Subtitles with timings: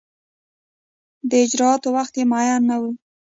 [1.29, 2.91] د اجرا وخت یې معین نه وي.